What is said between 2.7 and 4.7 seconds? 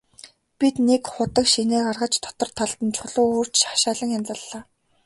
нь чулуу өрж хашаалан янзаллаа.